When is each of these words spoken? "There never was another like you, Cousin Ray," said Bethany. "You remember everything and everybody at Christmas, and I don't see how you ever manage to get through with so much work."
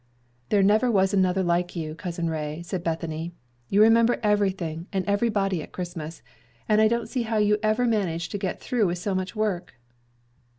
"There 0.49 0.63
never 0.63 0.89
was 0.89 1.13
another 1.13 1.43
like 1.43 1.75
you, 1.75 1.93
Cousin 1.93 2.27
Ray," 2.27 2.63
said 2.63 2.83
Bethany. 2.83 3.33
"You 3.69 3.83
remember 3.83 4.17
everything 4.23 4.87
and 4.91 5.05
everybody 5.05 5.61
at 5.61 5.73
Christmas, 5.73 6.23
and 6.67 6.81
I 6.81 6.87
don't 6.87 7.07
see 7.07 7.21
how 7.21 7.37
you 7.37 7.59
ever 7.61 7.85
manage 7.85 8.29
to 8.29 8.39
get 8.39 8.59
through 8.59 8.87
with 8.87 8.97
so 8.97 9.13
much 9.13 9.35
work." 9.35 9.75